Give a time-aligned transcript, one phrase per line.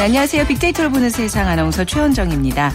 [0.00, 0.46] 네, 안녕하세요.
[0.46, 2.72] 빅데이터를 보는 세상 아나운서 최원정입니다.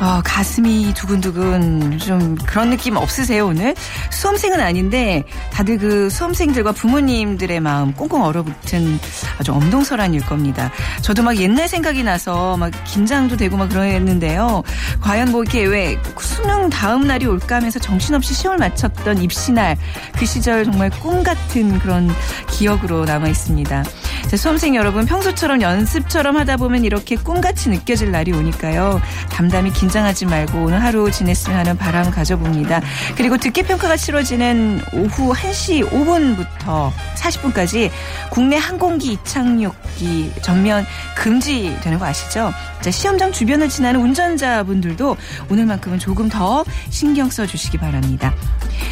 [0.00, 3.74] 어, 가슴이 두근두근 좀 그런 느낌 없으세요 오늘?
[4.12, 9.00] 수험생은 아닌데 다들 그 수험생들과 부모님들의 마음 꽁꽁 얼어붙은
[9.40, 10.70] 아주 엄동설한 일 겁니다.
[11.02, 14.62] 저도 막 옛날 생각이 나서 막 긴장도 되고 막 그랬는데요.
[15.00, 19.76] 과연 뭐 이렇게 왜 수능 다음 날이 올까 하면서 정신없이 시험을 마쳤던 입시날
[20.16, 22.08] 그 시절 정말 꿈 같은 그런
[22.48, 23.82] 기억으로 남아 있습니다.
[24.26, 29.00] 자, 수험생 여러분 평소처럼 연습처럼 하다 보면 이렇게 꿈같이 느껴질 날이 오니까요.
[29.30, 32.80] 담담히 긴장하지 말고 오늘 하루 지냈으면 하는 바람 가져봅니다.
[33.16, 37.90] 그리고 듣기 평가가 치러지는 오후 1시 5분부터 40분까지
[38.30, 40.84] 국내 항공기 이착륙기 전면
[41.16, 42.52] 금지되는 거 아시죠?
[42.80, 45.16] 자, 시험장 주변을 지나는 운전자분들도
[45.50, 48.34] 오늘만큼은 조금 더 신경 써 주시기 바랍니다.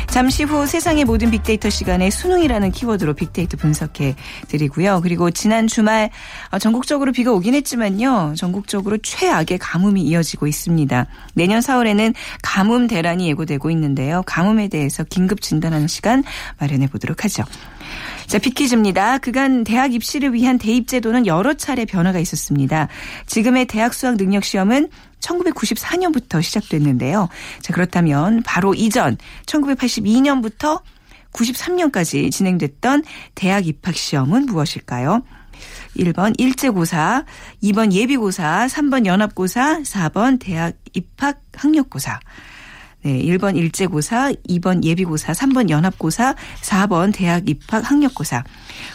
[0.08, 4.14] 잠시 후 세상의 모든 빅데이터 시간에 수능이라는 키워드로 빅데이터 분석해
[4.48, 5.00] 드리고요.
[5.02, 6.10] 그리고 지난 주말
[6.50, 8.34] 어, 전국적으로 비가 오긴 했지만요.
[8.36, 11.06] 전국적으로 최악의 가뭄이 이어지고 있습니다.
[11.34, 14.22] 내년 4월에는 가뭄 대란이 예고되고 있는데요.
[14.26, 16.22] 가뭄에 대해서 긴급 진단하는 시간
[16.58, 17.44] 마련해 보도록 하죠.
[18.26, 19.18] 자, 빅퀴즈입니다.
[19.18, 22.88] 그간 대학 입시를 위한 대입 제도는 여러 차례 변화가 있었습니다.
[23.26, 24.88] 지금의 대학 수학 능력 시험은
[25.20, 27.28] 1994년부터 시작됐는데요.
[27.60, 30.80] 자, 그렇다면 바로 이전 1982년부터
[31.36, 35.22] 93년까지 진행됐던 대학 입학 시험은 무엇일까요?
[35.98, 37.24] 1번 일제고사,
[37.62, 42.20] 2번 예비고사, 3번 연합고사, 4번 대학 입학 학력고사.
[43.02, 48.42] 네, 1번 일제고사, 2번 예비고사, 3번 연합고사, 4번 대학 입학 학력고사.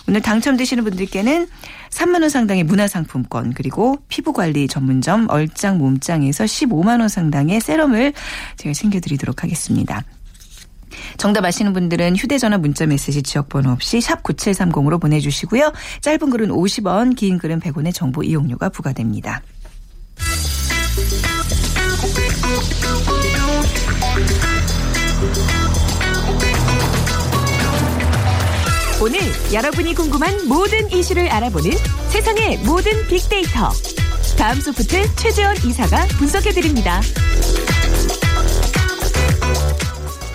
[0.07, 1.47] 오늘 당첨되시는 분들께는
[1.89, 8.13] 3만 원 상당의 문화상품권 그리고 피부관리 전문점 얼짱 몸짱에서 15만 원 상당의 세럼을
[8.57, 10.03] 제가 챙겨드리도록 하겠습니다.
[11.17, 15.71] 정답 아시는 분들은 휴대전화 문자 메시지 지역번호 없이 샵 9730으로 보내주시고요.
[16.01, 19.41] 짧은 글은 50원, 긴 글은 100원의 정보 이용료가 부과됩니다.
[29.01, 29.19] 오늘
[29.51, 31.71] 여러분이 궁금한 모든 이슈를 알아보는
[32.09, 33.71] 세상의 모든 빅데이터.
[34.37, 37.01] 다음 소프트 최재원 이사가 분석해드립니다.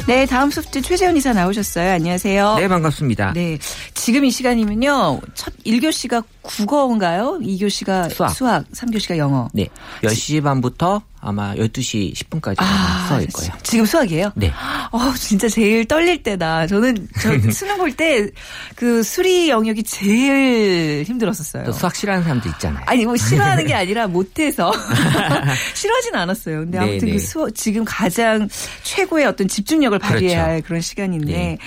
[0.06, 1.90] 네, 다음 소프트 최재원 이사 나오셨어요.
[1.94, 2.54] 안녕하세요.
[2.58, 3.32] 네, 반갑습니다.
[3.32, 3.58] 네.
[3.92, 5.20] 지금 이 시간이면요.
[5.34, 7.40] 첫 1교시가 국어인가요?
[7.42, 9.48] 2교시가 수학, 수학 3교시가 영어.
[9.52, 9.66] 네.
[10.02, 13.52] 10시 반부터 아마 12시 10분까지 아, 수학일 거예요.
[13.62, 14.32] 지금 수학이에요?
[14.36, 14.52] 네.
[14.92, 16.66] 어, 진짜 제일 떨릴 때다.
[16.66, 18.30] 저는 저 수능 볼 때
[18.76, 21.64] 그 수리 영역이 제일 힘들었었어요.
[21.64, 22.82] 또 수학 싫어하는 사람도 있잖아요.
[22.86, 24.70] 아니, 뭐 싫어하는 게 아니라 못해서.
[25.74, 26.58] 싫어하진 않았어요.
[26.60, 27.18] 근데 아무튼 네, 그 네.
[27.18, 28.48] 수, 지금 가장
[28.82, 30.50] 최고의 어떤 집중력을 발휘해야 그렇죠.
[30.52, 31.32] 할 그런 시간인데.
[31.32, 31.58] 네.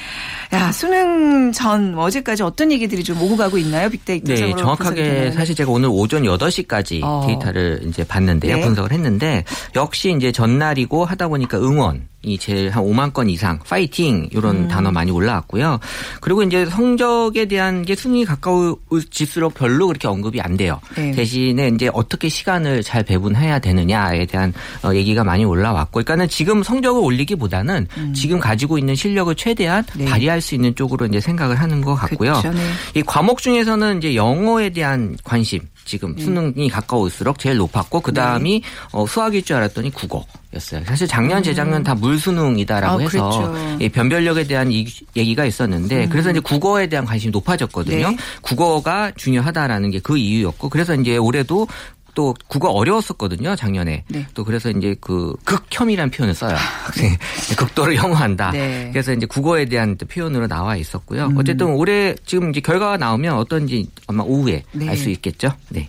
[0.53, 3.89] 야, 수능 전 어제까지 어떤 얘기들이 좀 오고 가고 있나요?
[3.89, 4.55] 빅데이터상으로.
[4.55, 7.23] 네, 정확하게 사실 제가 오늘 오전 8시까지 어.
[7.27, 8.55] 데이터를 이제 봤는데요.
[8.57, 8.61] 네.
[8.61, 9.43] 분석을 했는데
[9.75, 14.67] 역시 이제 전날이고 하다 보니까 응원 이 제일 한 5만 건 이상 파이팅 이런 음.
[14.67, 15.79] 단어 많이 올라왔고요.
[16.19, 20.81] 그리고 이제 성적에 대한 게 수능이 가까워질수록 별로 그렇게 언급이 안 돼요.
[20.95, 21.11] 네.
[21.11, 24.53] 대신에 이제 어떻게 시간을 잘 배분해야 되느냐에 대한
[24.83, 28.13] 어, 얘기가 많이 올라왔고, 그러니까는 지금 성적을 올리기보다는 음.
[28.13, 30.03] 지금 가지고 있는 실력을 최대한 네.
[30.03, 32.33] 발휘할 수 있는 쪽으로 이제 생각을 하는 것 같고요.
[32.33, 32.51] 그렇죠.
[32.51, 32.63] 네.
[32.95, 36.19] 이 과목 중에서는 이제 영어에 대한 관심 지금 음.
[36.19, 38.67] 수능이 가까울수록 제일 높았고 그 다음이 네.
[38.91, 40.83] 어, 수학일 줄 알았더니 국어 였어요.
[40.85, 43.77] 사실 작년 재작년 다 물수능이다라고 아, 해서 그렇죠.
[43.81, 46.09] 예, 변별력에 대한 이, 얘기가 있었는데 음.
[46.09, 48.09] 그래서 이제 국어에 대한 관심이 높아졌거든요.
[48.09, 48.17] 네.
[48.41, 51.67] 국어가 중요하다라는 게 그 이유였고 그래서 이제 올해도
[52.15, 54.25] 또 국어 어려웠었거든요 작년에 네.
[54.33, 56.57] 또 그래서 이제 그 극혐이라는 표현을 써요
[56.97, 57.15] 네.
[57.55, 58.89] 극도를 혐오한다 네.
[58.91, 61.37] 그래서 이제 국어에 대한 표현으로 나와 있었고요 음.
[61.37, 64.89] 어쨌든 올해 지금 이제 결과가 나오면 어떤지 아마 오후에 네.
[64.89, 65.87] 알수 있겠죠 네.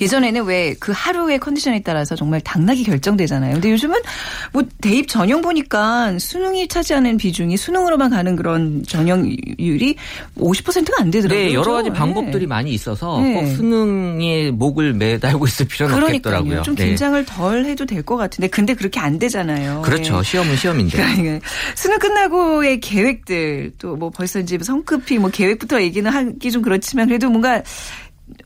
[0.00, 3.54] 예전에는 왜 그 하루의 컨디션에 따라서 정말 당락이 결정되잖아요.
[3.54, 3.98] 근데 요즘은
[4.52, 9.96] 뭐 대입 전형 보니까 수능이 차지하는 비중이 수능으로만 가는 그런 전형률이
[10.38, 11.44] 50%가 안 되더라고요.
[11.46, 12.46] 네, 여러 가지 방법들이 네.
[12.46, 13.34] 많이 있어서 네.
[13.34, 16.36] 꼭 수능에 목을 매달고 있을 필요는 그러니까요.
[16.36, 16.62] 없겠더라고요.
[16.62, 16.86] 좀 네.
[16.86, 17.32] 긴장을 네.
[17.34, 19.82] 덜 해도 될 것 같은데 근데 그렇게 안 되잖아요.
[19.82, 20.16] 그렇죠.
[20.18, 20.22] 네.
[20.22, 20.96] 시험은 시험인데.
[21.20, 21.46] 그러니까
[21.76, 27.28] 수능 끝나고의 계획들 또 뭐 벌써 이제 성급히 뭐 계획부터 얘기는 하기 좀 그렇지만 그래도
[27.28, 27.62] 뭔가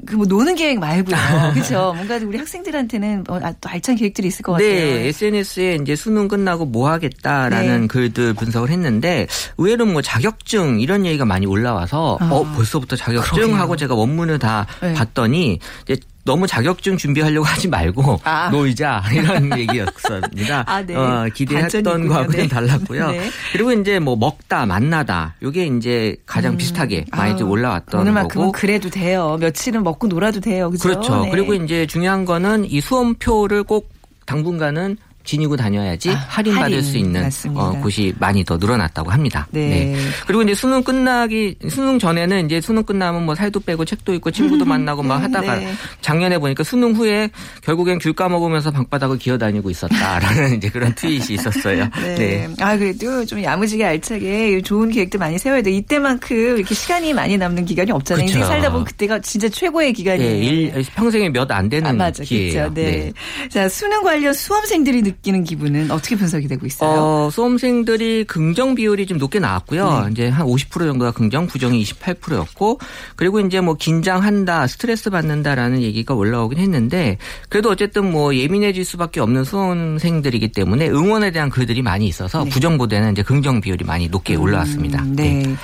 [0.06, 1.16] 그 뭐 노는 계획 말고요.
[1.54, 1.92] 그렇죠.
[1.94, 4.68] 뭔가 우리 학생들한테는 어, 아, 또 알찬 계획들이 있을 것 같아요.
[4.68, 7.86] 네, SNS에 이제 수능 끝나고 뭐 하겠다라는 네.
[7.86, 9.26] 글들 분석을 했는데
[9.58, 14.66] 의외로 뭐 자격증 이런 얘기가 많이 올라와서 아, 어 벌써부터 자격증 하고 제가 원문을 다
[14.80, 14.94] 네.
[14.94, 18.48] 봤더니 이제 너무 자격증 준비하려고 하지 말고 아.
[18.50, 20.64] 놀자 이런 얘기였습니다.
[20.66, 20.94] 아, 네.
[20.96, 22.48] 어, 기대했던 거하고는 네.
[22.48, 23.10] 달랐고요.
[23.10, 23.28] 네.
[23.52, 26.56] 그리고 이제 뭐 먹다 만나다 요게 이제 가장 음.
[26.56, 28.52] 비슷하게 많이 좀 올라왔던 오늘만큼은 거고.
[28.52, 29.36] 그래도 돼요.
[29.38, 30.70] 며칠은 먹고 놀아도 돼요.
[30.70, 30.88] 그죠?
[30.88, 31.24] 그렇죠.
[31.24, 31.30] 네.
[31.30, 33.90] 그리고 이제 중요한 거는 이 수험표를 꼭
[34.26, 36.82] 당분간은 지니고 다녀야지 아, 할인받을 할인.
[36.82, 39.46] 수 있는 어, 곳이 많이 더 늘어났다고 합니다.
[39.50, 39.68] 네.
[39.68, 39.96] 네.
[40.26, 44.64] 그리고 이제 수능 끝나기 수능 전에는 이제 수능 끝나면 뭐 살도 빼고 책도 읽고 친구도
[44.66, 45.72] 만나고 막 하다가 네.
[46.02, 47.30] 작년에 보니까 수능 후에
[47.62, 51.88] 결국엔 귤 까먹으면서 방바닥을 기어다니고 있었다라는 이제 그런 트윗이 있었어요.
[52.02, 52.14] 네.
[52.16, 52.48] 네.
[52.60, 55.70] 아 그래도 좀 야무지게 알차게 좋은 계획도 많이 세워야 돼.
[55.70, 58.26] 이때만큼 이렇게 시간이 많이 남는 기간이 없잖아요.
[58.26, 60.72] 인생 살다 보면 그때가 진짜 최고의 기간이에요.
[60.74, 62.52] 네, 평생에 몇 안 되는 아, 맞아, 기회예요.
[62.72, 62.74] 그렇죠.
[62.74, 63.12] 네.
[63.42, 63.48] 네.
[63.48, 66.90] 자 수능 관련 수험생들이 느 끼는 기분은 어떻게 분석이 되고 있어요?
[66.90, 70.05] 어, 수험생들이 긍정 비율이 좀 높게 나왔고요.
[70.05, 70.11] 네.
[70.12, 72.78] 이제 한 50% 정도가 긍정, 부정이 28%였고
[73.16, 77.19] 그리고 이제 뭐 긴장한다, 스트레스 받는다라는 얘기가 올라오긴 했는데
[77.49, 82.50] 그래도 어쨌든 뭐 예민해질 수밖에 없는 수험생들이기 때문에 응원에 대한 글들이 많이 있어서 네.
[82.50, 85.02] 부정보다는 이제 긍정 비율이 많이 높게 올라왔습니다.
[85.02, 85.43] 음, 네.
[85.43, 85.56] 네.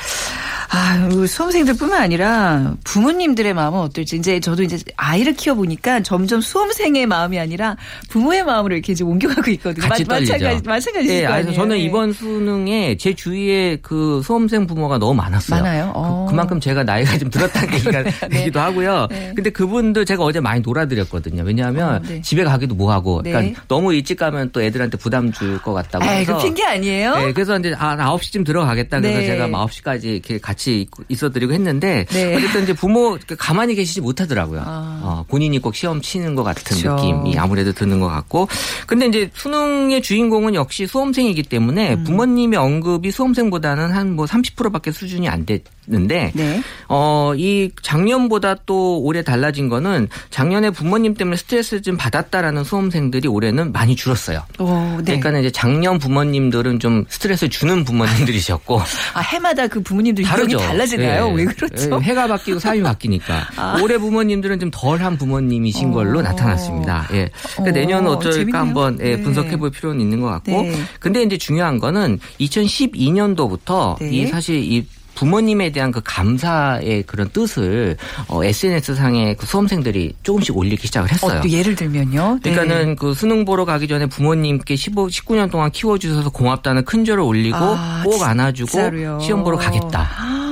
[0.73, 7.41] 아, 수험생들뿐만 아니라 부모님들의 마음은 어떨지 이제 저도 이제 아이를 키워 보니까 점점 수험생의 마음이
[7.41, 7.77] 아니라
[8.09, 9.89] 부모의 마음으로 이렇게 이제 옮겨가고 있거든요.
[9.89, 15.15] 같이 마, 마찬가지 마찬가지일 네, 거아요 저는 이번 수능에 제 주위에 그 수험생 부모가 너무
[15.15, 15.61] 많았어요.
[15.61, 15.93] 많아요.
[15.95, 16.27] 어.
[16.31, 18.29] 그, 만큼 제가 나이가 좀 들었다는 얘기가 네.
[18.29, 19.09] 되기도 하고요.
[19.11, 19.33] 네.
[19.35, 21.43] 근데 그분들 제가 어제 많이 놀아드렸거든요.
[21.43, 22.21] 왜냐하면 어, 네.
[22.23, 23.33] 집에 가기도 뭐하고 네.
[23.33, 26.37] 그러니까 너무 일찍 가면 또 애들한테 부담 줄 것 같다고 해서.
[26.37, 27.17] 그 핑계 아니에요?
[27.17, 29.01] 네, 그래서 이제 아 9시쯤 들어가겠다.
[29.01, 29.27] 그래서 네.
[29.27, 30.60] 제가 9시까지 이렇게 같이
[31.09, 32.35] 있어드리고 했는데 네.
[32.37, 34.63] 어쨌든 이제 부모 가만히 계시지 못하더라고요.
[34.65, 35.01] 아.
[35.03, 36.95] 어, 본인이 꼭 시험 치는 것 같은 그렇죠.
[36.95, 38.49] 느낌이 아무래도 드는 것 같고.
[38.87, 42.05] 근데 이제 수능의 주인공은 역시 수험생이기 때문에 음.
[42.05, 46.63] 부모님의 언급이 수험생보다는 한 뭐 30%밖에 수준이 안 됐 는데 네.
[46.89, 53.73] 어, 이 작년보다 또 올해 달라진 거는 작년에 부모님 때문에 스트레스를 좀 받았다라는 수험생들이 올해는
[53.73, 54.45] 많이 줄었어요.
[54.59, 55.19] 오, 네.
[55.19, 58.81] 그러니까 이제 작년 부모님들은 좀 스트레스를 주는 부모님들이셨고
[59.15, 60.59] 아 해마다 그 부모님들 다르죠.
[60.59, 61.29] 달라지나요?
[61.29, 61.35] 네.
[61.35, 61.99] 왜 그렇죠?
[61.99, 62.07] 네.
[62.07, 63.81] 해가 바뀌고 삶이 바뀌니까 아.
[63.83, 66.23] 올해 부모님들은 좀 덜한 부모님이신 걸로 어.
[66.23, 67.09] 나타났습니다.
[67.13, 67.31] 예.
[67.57, 67.81] 그러니까 어.
[67.81, 68.61] 내년은 어쩔까 재밌네요.
[68.61, 69.23] 한번 예, 네.
[69.23, 70.51] 분석해 볼 필요는 있는 것 같고.
[70.63, 70.75] 네.
[71.01, 74.11] 근데 이제 중요한 거는 2012년도부터 네.
[74.11, 74.87] 이 사실 이
[75.21, 81.43] 부모님에 대한 그 감사의 그런 뜻을 어, SNS 상에 그 수험생들이 조금씩 올리기 시작을 했어요.
[81.45, 82.41] 어, 예를 들면요.
[82.43, 82.51] 네.
[82.51, 87.59] 그러니까는 그 수능 보러 가기 전에 부모님께 15, 19년 동안 키워주셔서 고맙다는 큰 절을 올리고
[87.59, 89.19] 아, 꼭 안아주고 진짜로요.
[89.21, 90.09] 시험 보러 가겠다.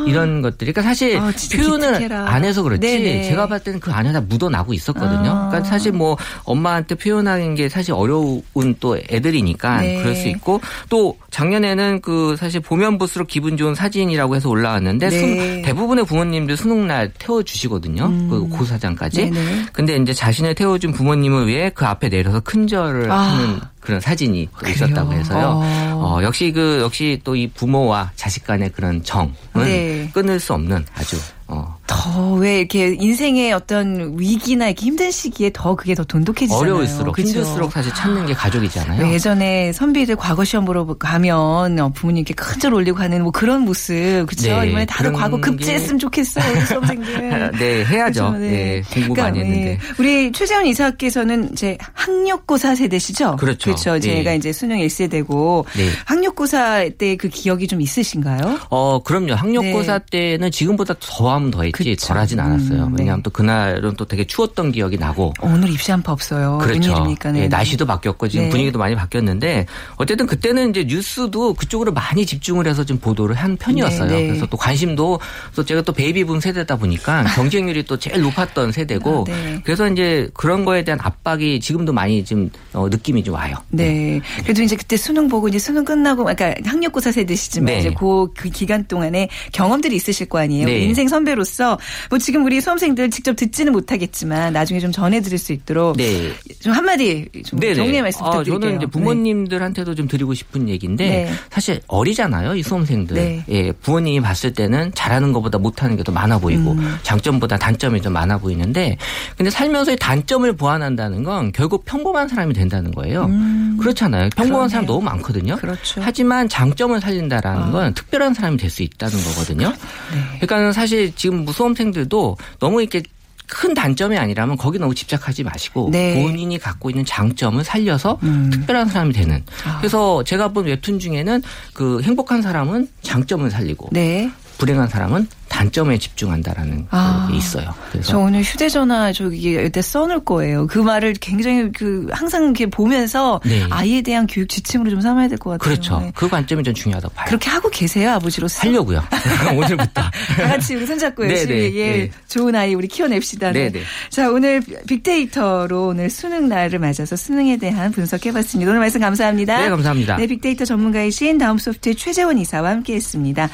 [0.08, 0.72] 이런 것들이.
[0.72, 2.28] 그러니까 사실 아, 표현을 기특해라.
[2.28, 3.24] 안 해서 그렇지 네네.
[3.24, 5.30] 제가 봤을 때는 그 안에 다 묻어나고 있었거든요.
[5.30, 5.48] 아.
[5.48, 8.42] 그러니까 사실 뭐 엄마한테 표현하는 게 사실 어려운
[8.80, 10.02] 또 애들이니까 네.
[10.02, 15.18] 그럴 수 있고 또 작년에는 그 사실 보면 볼수록 기분 좋은 사진이라고 해서 올라왔는데 네.
[15.18, 18.06] 수, 대부분의 부모님들 수능날 태워주시거든요.
[18.06, 18.28] 음.
[18.30, 19.30] 그 고사장까지.
[19.30, 19.66] 네네.
[19.72, 23.18] 근데 이제 자신을 태워준 부모님을 위해 그 앞에 내려서 큰절을 아.
[23.18, 25.46] 하는 그런 사진이 또 있었다고 해서요.
[25.62, 26.18] 어.
[26.18, 30.10] 어, 역시 그 역시 또 이 부모와 자식 간의 그런 정은 네.
[30.12, 35.74] 끊을 수 없는 아주 어, 더 왜 이렇게 인생의 어떤 위기나 이렇게 힘든 시기에 더
[35.74, 36.60] 그게 더 돈독해지잖아요.
[36.60, 37.26] 어려울수록 그쵸?
[37.28, 39.12] 힘들수록 사실 찾는 게 가족이잖아요.
[39.12, 44.26] 예전에 선비들 과거 시험 보러 가면 어, 부모님께 큰 절 올리고 가는 뭐 그런 모습
[44.26, 44.60] 그렇죠.
[44.60, 46.52] 네, 이번에 다들 과거 급제했으면 좋겠어요.
[46.52, 47.50] 우리 수험생들.
[47.58, 48.30] 네 해야죠.
[48.30, 48.38] 그렇죠?
[48.38, 48.48] 네.
[48.50, 48.82] 네.
[48.92, 49.64] 공부 그러니까, 많이 했는데.
[49.64, 49.78] 네.
[49.98, 53.36] 우리 최재원 이사께서는 이제 학력고사 세대시죠.
[53.36, 53.64] 그렇죠.
[53.70, 53.92] 그렇죠.
[53.94, 54.00] 네.
[54.00, 55.88] 제가 이제 수능 1세대고 네.
[56.04, 58.58] 학력고사 때 그 기억이 좀 있으신가요?
[58.70, 59.34] 어 그럼요.
[59.34, 60.04] 학력고사 네.
[60.38, 61.90] 때는 지금보다 더하면 더했 지.
[61.90, 62.08] 그쵸.
[62.08, 62.84] 덜하진 않았어요.
[62.84, 63.02] 음, 네.
[63.02, 65.32] 왜냐하면 또 그날은 또 되게 추웠던 기억이 나고.
[65.42, 66.58] 오늘 입시 한 파 없어요.
[66.62, 67.04] 그렇죠.
[67.24, 67.32] 네.
[67.32, 68.50] 네, 날씨도 바뀌었고 지금 네.
[68.50, 69.66] 분위기도 많이 바뀌었는데
[69.96, 74.08] 어쨌든 그때는 이제 뉴스도 그쪽으로 많이 집중을 해서 좀 보도를 한 편이었어요.
[74.08, 74.26] 네, 네.
[74.28, 75.18] 그래서 또 관심도
[75.56, 79.60] 또 제가 또 베이비붐 세대다 보니까 경쟁률이 또 제일 높았던 세대고 아, 네.
[79.64, 83.56] 그래서 이제 그런 거에 대한 압박이 지금도 많이 좀 어, 느낌이 좀 와요.
[83.70, 84.20] 네.
[84.44, 88.86] 그래도 이제 그때 수능 보고 이제 수능 끝나고 그러니까 학력고사 세대시지만 이제 그, 그 기간
[88.86, 90.68] 동안에 경험들이 있으실 거 아니에요.
[90.68, 91.67] 인생 선배로서
[92.10, 96.32] 뭐 지금 우리 수험생들 직접 듣지는 못하겠지만 나중에 좀 전해드릴 수 있도록 네.
[96.60, 98.60] 좀 한마디 좀 정리의 말씀 아, 부탁드릴게요.
[98.60, 101.32] 저는 이제 부모님들한테도 좀 드리고 싶은 얘기인데 네.
[101.50, 103.14] 사실 어리잖아요 이 수험생들.
[103.16, 103.44] 네.
[103.50, 106.96] 예, 부모님이 봤을 때는 잘하는 것보다 못하는 게 더 많아 보이고 음.
[107.02, 108.96] 장점보다 단점이 더 많아 보이는데
[109.36, 113.24] 근데 살면서의 단점을 보완한다는 건 결국 평범한 사람이 된다는 거예요.
[113.26, 113.76] 음.
[113.78, 114.30] 그렇잖아요.
[114.30, 114.68] 평범한 그러네요.
[114.68, 115.56] 사람 너무 많거든요.
[115.56, 116.00] 그렇죠.
[116.02, 117.70] 하지만 장점을 살린다라는 아.
[117.72, 119.68] 건 특별한 사람이 될 수 있다는 거거든요.
[119.70, 120.38] 네.
[120.40, 123.02] 그러니까 사실 지금 수험생들도 너무 이렇게
[123.48, 126.22] 큰 단점이 아니라면 거기 너무 집착하지 마시고 네.
[126.22, 128.50] 본인이 갖고 있는 장점을 살려서 음.
[128.52, 129.42] 특별한 사람이 되는.
[129.64, 129.78] 아.
[129.78, 134.30] 그래서 제가 본 웹툰 중에는 그 행복한 사람은 장점을 살리고 네.
[134.58, 137.74] 불행한 사람은 단점에 집중한다라는 아, 게 있어요.
[137.90, 140.66] 그래서 저 오늘 휴대전화 저기 이때 써놓을 거예요.
[140.68, 143.64] 그 말을 굉장히 그 항상 이렇게 보면서 네.
[143.70, 145.58] 아이에 대한 교육 지침으로 좀 삼아야 될 것 같아요.
[145.58, 145.98] 그렇죠.
[146.00, 146.12] 네.
[146.14, 147.26] 그 관점이 좀 중요하다고 봐요.
[147.28, 148.60] 그렇게 하고 계세요, 아버지로서?
[148.68, 149.02] 하려고요.
[149.56, 150.02] 오늘부터.
[150.02, 152.10] 다 같이 우리 손잡고 네, 열심히 네, 예, 네.
[152.28, 153.52] 좋은 아이 우리 키워냅시다.
[153.52, 153.70] 네.
[153.70, 153.80] 네.
[154.10, 158.70] 자, 오늘 빅데이터로 오늘 수능 날을 맞아서 수능에 대한 분석해봤습니다.
[158.70, 159.60] 오늘 말씀 감사합니다.
[159.60, 160.16] 네, 감사합니다.
[160.16, 163.48] 네, 빅데이터 전문가이신 다음 소프트의 최재원 이사와 함께했습니다.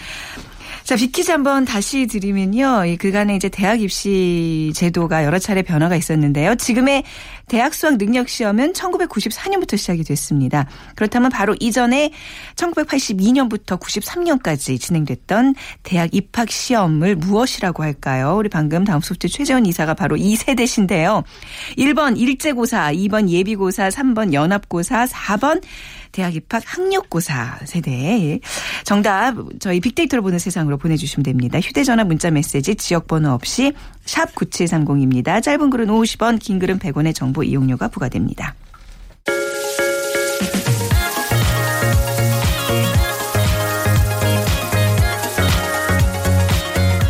[0.84, 2.84] 자, 빅퀴즈 한번 다시 드리면요.
[2.84, 6.56] 이 그간에 이제 대학 입시 제도가 여러 차례 변화가 있었는데요.
[6.56, 7.04] 지금의
[7.48, 10.66] 대학 수학 능력 시험은 1994년부터 시작이 됐습니다.
[10.94, 12.10] 그렇다면 바로 이전에
[12.56, 18.36] 1982년부터 93년까지 진행됐던 대학 입학 시험을 무엇이라고 할까요?
[18.38, 21.22] 우리 방금 다음 소프트 최재원 이사가 바로 이 세대신데요.
[21.78, 25.62] 1번 일제고사, 2번 예비고사, 3번 연합고사, 4번
[26.14, 28.38] 대학 입학 학력고사 세대.
[28.84, 31.58] 정답 저희 빅데이터로 보는 세상으로 보내주시면 됩니다.
[31.58, 33.72] 휴대전화 문자 메시지 지역번호 없이
[34.04, 35.42] 샵 9730입니다.
[35.42, 38.54] 짧은 글은 50원 긴 글은 100원의 정보 이용료가 부과됩니다.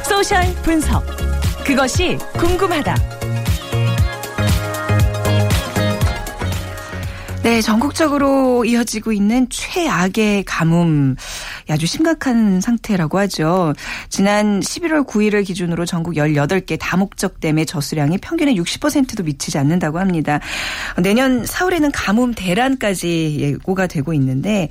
[0.08, 1.04] 소셜 분석.
[1.64, 2.96] 그것이 궁금하다.
[7.44, 11.16] 네, 전국적으로 이어지고 있는 최악의 가뭄.
[11.68, 13.72] 아주 심각한 상태라고 하죠.
[14.08, 20.40] 지난 11월 9일을 기준으로 전국 18개 다목적댐의 저수량이 평균의 60%도 미치지 않는다고 합니다.
[21.02, 24.68] 내년 4월에는 가뭄 대란까지 예고가 되고 있는데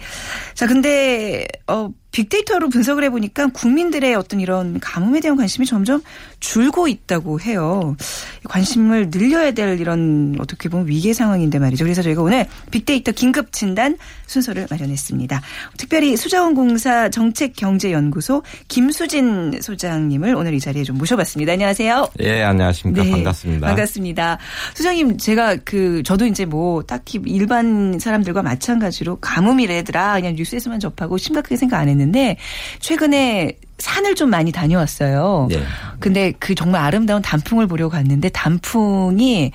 [0.53, 6.01] 자, 근데 어 빅데이터로 분석을 해보니까 국민들의 어떤 이런 가뭄에 대한 관심이 점점
[6.39, 7.97] 줄고 있다고 해요.
[8.45, 11.83] 관심을 늘려야 될 이런 어떻게 보면 위기 상황인데 말이죠.
[11.83, 15.41] 그래서 저희가 오늘 빅데이터 긴급 진단 순서를 마련했습니다.
[15.77, 21.53] 특별히 수자원공사 정책경제연구소 김수진 소장님을 오늘 이 자리에 좀 모셔봤습니다.
[21.53, 22.09] 안녕하세요.
[22.19, 23.03] 예, 안녕하십니까.
[23.03, 23.67] 네, 반갑습니다.
[23.67, 24.37] 반갑습니다.
[24.75, 31.57] 소장님, 제가 그 저도 이제 뭐 딱히 일반 사람들과 마찬가지로 가뭄이래더라 그냥 뉴스에서만 접하고 심각하게
[31.57, 32.37] 생각 안 했는데 있는데
[32.79, 35.47] 최근에 산을 좀 많이 다녀왔어요.
[35.49, 35.63] 네.
[35.99, 39.51] 근데 그 정말 아름다운 단풍을 보려고 갔는데 단풍이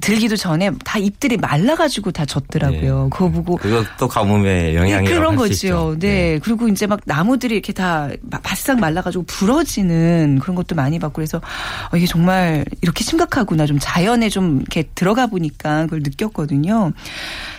[0.00, 3.04] 들기도 전에 다 잎들이 말라가지고 다 졌더라고요.
[3.04, 3.10] 네.
[3.10, 5.96] 그거 보고 그것도 가뭄의 영향이 네, 그런 거죠.
[5.98, 6.08] 네.
[6.08, 6.38] 네.
[6.42, 8.08] 그리고 이제 막 나무들이 이렇게 다
[8.42, 14.28] 바싹 말라가지고 부러지는 그런 것도 많이 봤고 그래서 어, 이게 정말 이렇게 심각하구나 좀 자연에
[14.28, 16.92] 좀 이렇게 들어가 보니까 그걸 느꼈거든요.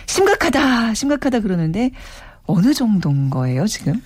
[0.06, 1.90] 심각하다, 심각하다 그러는데
[2.46, 4.00] 어느 정도인 거예요, 지금?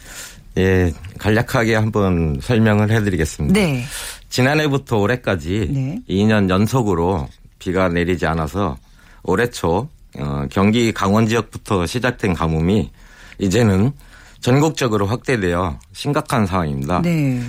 [0.58, 3.58] 예, 간략하게 한번 설명을 해드리겠습니다.
[3.58, 3.84] 네.
[4.28, 6.00] 지난해부터 올해까지 네.
[6.08, 7.28] 2년 연속으로
[7.58, 8.76] 비가 내리지 않아서
[9.22, 9.88] 올해 초
[10.18, 12.90] 어, 경기 강원 지역부터 시작된 가뭄이
[13.38, 13.92] 이제는
[14.40, 17.02] 전국적으로 확대되어 심각한 상황입니다.
[17.02, 17.40] 네.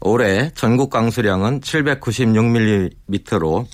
[0.00, 3.66] 올해 전국 강수량은 796mm로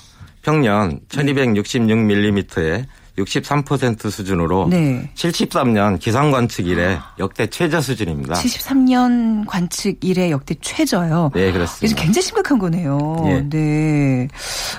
[0.43, 2.85] 평년 1266mm에
[3.19, 5.11] 63% 수준으로 네.
[5.15, 8.35] 73년 기상 관측 이래 역대 최저 수준입니다.
[8.35, 11.31] 73년 관측 이래 역대 최저요.
[11.35, 12.01] 네, 그렇습니다.
[12.01, 13.17] 굉장히 심각한 거네요.
[13.27, 13.41] 예.
[13.49, 14.29] 네.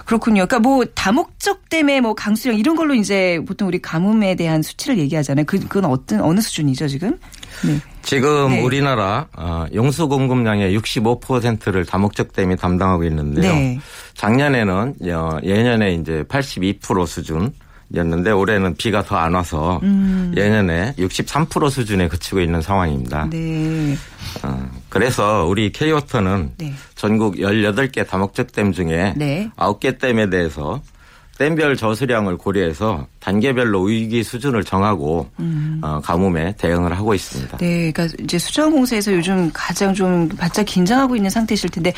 [0.06, 0.48] 그렇군요.
[0.48, 5.46] 그러니까 뭐 다목적 때문에 뭐 강수량 이런 걸로 이제 보통 우리 가뭄에 대한 수치를 얘기하잖아요.
[5.46, 7.18] 그 그건 어떤 어느 수준이죠, 지금?
[7.66, 7.80] 네.
[8.02, 8.62] 지금 네.
[8.62, 13.54] 우리나라 어, 용수 공급량의 65%를 다목적 댐이 담당하고 있는데요.
[13.54, 13.80] 네.
[14.16, 17.54] 작년에는 어, 예년에 이제 82% 수준
[17.96, 20.34] 였는데 올해는 비가 더 안 와서 음.
[20.36, 23.28] 예년에 63% 수준에 그치고 있는 상황입니다.
[23.30, 23.96] 네.
[24.44, 26.74] 어, 그래서 우리 K워터는 네.
[26.96, 29.50] 전국 18개 다목적 댐 중에 네.
[29.56, 30.82] 9개 댐에 대해서
[31.38, 35.80] 댐별 저수량을 고려해서 단계별로 위기 수준을 정하고 음.
[35.82, 37.58] 어, 가뭄에 대응을 하고 있습니다.
[37.58, 41.92] 네, 그러니까 이제 수자원공사에서 요즘 가장 좀 바짝 긴장하고 있는 상태실 텐데,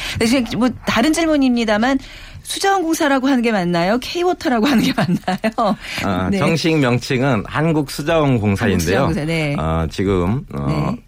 [0.57, 1.99] 뭐 다른 질문입니다만
[2.45, 3.99] 수자원공사라고 하는 게 맞나요?
[4.01, 5.75] K워터라고 하는 게 맞나요?
[6.05, 6.37] 어, 네.
[6.37, 8.99] 정식 명칭은 한국수자원공사인데요.
[8.99, 9.55] 한국수자원공사, 네.
[9.57, 11.04] 어, 지금 어, 네.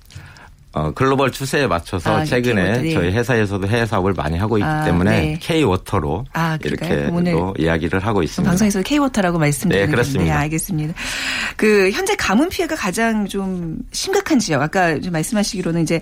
[0.77, 4.85] 어, 글로벌 추세에 맞춰서 아, 최근에 K워터, 저희 회사에서도 해외 사업을 많이 하고 있기 아,
[4.85, 5.39] 때문에 네.
[5.41, 8.47] K워터로 아, 이렇게 또 이야기를 하고 있습니다.
[8.47, 10.33] 방송에서 K워터라고 말씀드렸는데 네, 그렇습니다.
[10.35, 10.93] 네, 알겠습니다.
[11.55, 15.99] 그 현재 가뭄 피해가 가장 좀 심각한 지역 아까 좀 말씀하시기로는 이제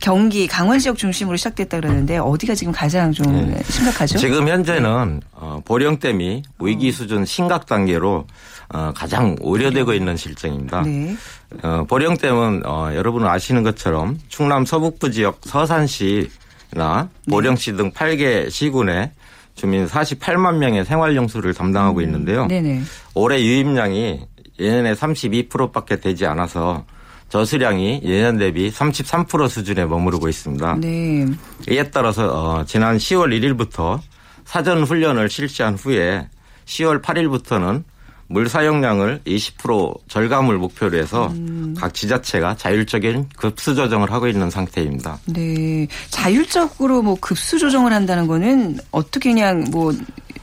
[0.00, 3.62] 경기 강원 지역 중심으로 시작됐다 그러는데 어디가 지금 가장 좀 네.
[3.64, 4.18] 심각하죠?
[4.18, 8.26] 지금 현재는 어, 보령댐이 위기 수준 심각 단계로
[8.70, 10.82] 어, 가장 우려되고 있는 실정입니다.
[10.82, 11.16] 네.
[11.62, 16.28] 어, 보령댐은 어, 여러분 아시는 것처럼 충남 서북부 지역 서산시나
[16.74, 17.30] 네.
[17.30, 19.12] 보령시 등 8개 시군에
[19.54, 22.04] 주민 48만 명의 생활용수를 담당하고 음.
[22.04, 22.46] 있는데요.
[22.46, 22.82] 네네.
[23.14, 24.20] 올해 유입량이
[24.58, 26.84] 예년에 32%밖에 되지 않아서
[27.30, 30.76] 저수량이 예년 대비 33% 수준에 머무르고 있습니다.
[30.80, 31.26] 네.
[31.70, 34.00] 이에 따라서 어, 지난 10월 1일부터
[34.44, 36.28] 사전 훈련을 실시한 후에
[36.66, 37.84] 10월 8일부터는
[38.28, 41.74] 물 사용량을 20% 절감을 목표로 해서 음.
[41.76, 45.18] 각 지자체가 자율적인 급수 조정을 하고 있는 상태입니다.
[45.26, 45.86] 네.
[46.10, 49.92] 자율적으로 뭐 급수 조정을 한다는 거는 어떻게 그냥 뭐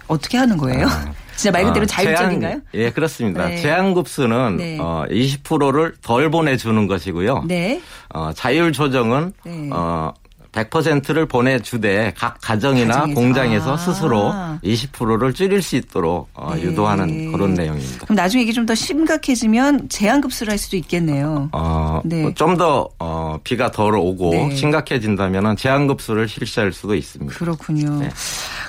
[0.08, 0.88] 어떻게 하는 거예요?
[0.88, 1.14] 아.
[1.36, 2.40] 진짜 말 그대로 어, 자율적인가요?
[2.40, 3.48] 제한, 예, 그렇습니다.
[3.48, 3.58] 네.
[3.58, 4.78] 제한급수는 네.
[4.80, 7.44] 어, 20%를 덜 보내주는 것이고요.
[7.46, 7.82] 네.
[8.14, 9.70] 어, 자율 조정은 네.
[9.74, 10.14] 어,
[10.56, 13.20] 100%를 보내주되 각 가정이나 가정에서.
[13.22, 13.78] 공장에서 아.
[13.78, 14.34] 스스로
[14.64, 16.64] 20%를 줄일 수 있도록 어, 네.
[16.64, 18.06] 유도하는 그런 내용입니다.
[18.06, 21.50] 그럼 나중에 이게 좀 더 심각해지면 제한급수를 할 수도 있겠네요.
[21.52, 22.24] 어, 네.
[22.24, 24.56] 뭐 좀더 어, 비가 덜 오고 네.
[24.56, 27.32] 심각해진다면 제한급수를 실시할 수도 있습니다.
[27.38, 28.00] 그렇군요.
[28.00, 28.10] 네.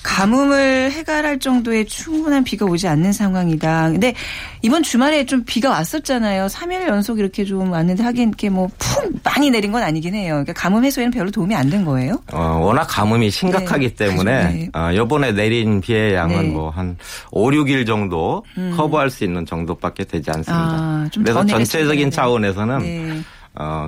[0.03, 3.91] 가뭄을 해결할 정도의 충분한 비가 오지 않는 상황이다.
[3.93, 4.15] 근데
[4.63, 6.47] 이번 주말에 좀 비가 왔었잖아요.
[6.47, 10.35] 3일 연속 이렇게 좀 왔는데 하긴 이렇게 뭐 푹 많이 내린 건 아니긴 해요.
[10.35, 12.21] 그러니까 가뭄 해소에는 별로 도움이 안된 거예요?
[12.33, 13.95] 어, 워낙 가뭄이 심각하기 네.
[13.95, 14.71] 때문에 네.
[14.73, 16.49] 어, 이번에 내린 비의 양은 네.
[16.51, 16.97] 뭐한
[17.31, 18.73] 5, 6일 정도 음.
[18.77, 20.55] 커버할 수 있는 정도밖에 되지 않습니다.
[20.55, 23.21] 아, 그래서 전체적인 차원에서는 네.
[23.55, 23.87] 어,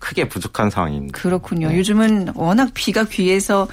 [0.00, 1.16] 크게 부족한 상황입니다.
[1.16, 1.68] 그렇군요.
[1.68, 1.76] 네.
[1.76, 3.68] 요즘은 워낙 비가 귀해서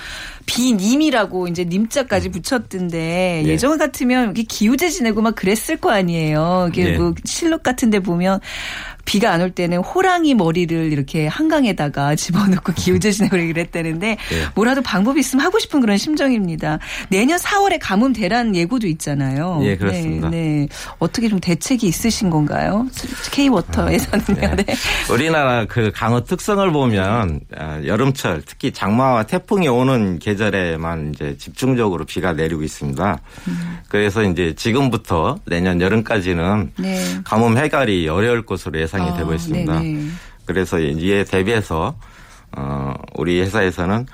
[0.46, 2.32] 비님이라고 이제 님자까지 음.
[2.34, 3.50] 붙였던데 예.
[3.50, 6.68] 예전 같으면 이렇게 기우제 지내고 막 그랬을 거 아니에요.
[6.70, 6.98] 이게 예.
[6.98, 8.42] 뭐 실록 같은 데 보면
[9.08, 14.46] 비가 안 올 때는 호랑이 머리를 이렇게 한강에다가 집어넣고 기우제 지내고 그랬다는데 예.
[14.56, 16.80] 뭐라도 방법이 있으면 하고 싶은 그런 심정입니다.
[17.10, 19.62] 내년 4월에 가뭄 대란 예고도 있잖아요.
[19.64, 20.30] 예, 그렇습니다.
[20.30, 20.68] 네, 네.
[21.00, 22.88] 어떻게 좀 대책이 있으신 건가요?
[23.32, 24.48] K워터에서는요.
[24.48, 24.64] 아, 네.
[24.64, 24.76] 네.
[25.14, 32.34] 우리나라 그 강원 특성을 보면 아, 여름철 특히 장마와 태풍이 오는 계절에만 이제 집중적으로 비가
[32.34, 33.20] 내리고 있습니다.
[33.48, 33.78] 음.
[33.88, 37.02] 그래서 이제 지금부터 내년 여름까지는 네.
[37.24, 38.97] 가뭄 해결이 어려울 것으로 예상.
[38.98, 39.80] 예상이 아, 되고 있습니다.
[39.80, 40.08] 네네.
[40.46, 41.96] 그래서 이에 대비해서
[42.56, 44.06] 어 우리 회사에서는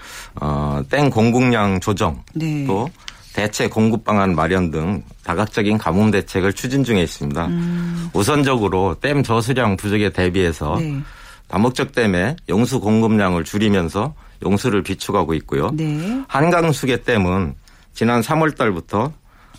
[0.42, 2.66] 어 땡 공급량 조정 네.
[2.66, 2.90] 또
[3.34, 7.46] 대체 공급 방안 마련 등 다각적인 가뭄 대책을 추진 중에 있습니다.
[7.48, 8.10] 음.
[8.14, 11.00] 우선적으로 댐 저수량 부족에 대비해서 네.
[11.48, 15.72] 다목적 댐의 용수 공급량을 줄이면서 용수를 비축하고 있고요.
[15.74, 16.24] 네.
[16.28, 17.56] 한강수계 댐은
[17.94, 19.12] 지난 3월 달부터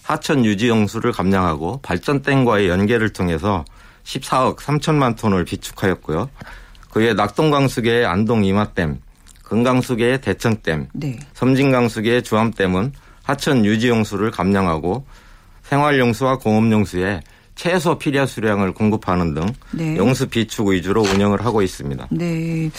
[0.03, 3.64] 하천 유지 용수를 감량하고 발전댐과의 연계를 통해서
[4.05, 6.29] 14억 3천만 톤을 비축하였고요.
[6.90, 8.99] 그에 낙동강수계의 안동 이마댐,
[9.43, 11.19] 금강수계의 대천댐, 네.
[11.35, 15.05] 섬진강수계의 주암댐은 하천 유지용수를 감량하고
[15.64, 17.21] 생활용수와 공업용수에
[17.55, 19.97] 최소 필요 수량을 공급하는 등 네.
[19.97, 22.09] 용수 비축 위주로 운영을 하고 있습니다.
[22.11, 22.71] 네.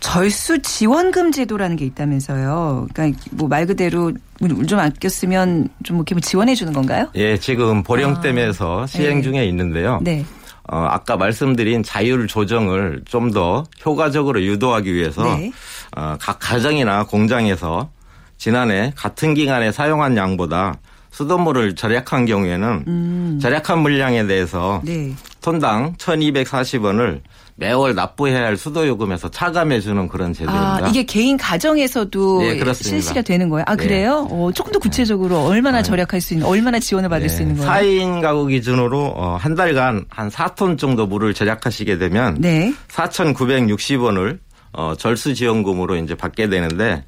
[0.00, 2.86] 절수 지원금 제도라는 게 있다면서요.
[2.94, 7.08] 그러니까 뭐 말 그대로 물좀 아꼈으면 좀 이렇게 뭐 지원해 주는 건가요?
[7.16, 9.22] 예, 지금 보령댐에서 아, 시행 네.
[9.22, 9.98] 중에 있는데요.
[10.02, 10.24] 네.
[10.70, 15.52] 어, 아까 말씀드린 자율 조정을 좀 더 효과적으로 유도하기 위해서 네.
[15.96, 17.90] 어, 각 가정이나 공장에서
[18.36, 20.76] 지난해 같은 기간에 사용한 양보다
[21.18, 23.38] 수돗물을 절약한 경우에는 음.
[23.42, 25.12] 절약한 물량에 대해서 네.
[25.40, 27.22] 톤당 1240원을
[27.56, 30.86] 매월 납부해야 할 수도요금에서 차감해 주는 그런 제도입니다.
[30.86, 33.64] 아, 이게 개인 가정에서도 네, 실시가 되는 거예요?
[33.66, 33.82] 아, 네.
[33.82, 34.28] 그래요?
[34.30, 35.82] 어, 조금 더 구체적으로 얼마나 네.
[35.82, 37.34] 절약할 수 있는, 얼마나 지원을 받을 네.
[37.34, 37.68] 수 있는 거예요?
[37.68, 42.72] 4인 가구 기준으로 어, 한 달간 한 4톤 정도 물을 절약하시게 되면 네.
[42.92, 44.38] 4,960원을
[44.72, 47.04] 어, 절수 지원금으로 이제 받게 되는데